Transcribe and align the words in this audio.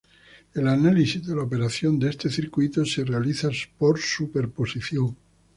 El 0.55 0.67
análisis 0.67 1.27
de 1.27 1.35
la 1.35 1.43
operación 1.43 1.99
de 1.99 2.09
este 2.09 2.31
circuito 2.31 2.83
se 2.87 3.05
realiza 3.05 3.49
por 3.77 3.99
superposición. 3.99 5.15